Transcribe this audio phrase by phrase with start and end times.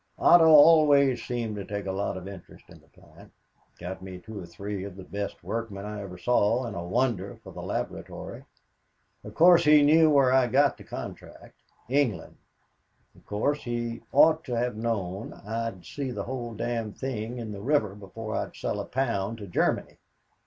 [0.17, 3.31] Otto always seemed to take a lot of interest in the plant,
[3.77, 7.39] got me two or three of the best workmen I ever saw and a wonder
[7.43, 8.43] for the laboratory.
[9.23, 11.53] Of course he knew where I got the contract
[11.87, 12.37] England.
[13.15, 17.61] Of course he ought to have known I'd see the whole damned thing in the
[17.61, 19.97] river before I'd sell a pound to Germany.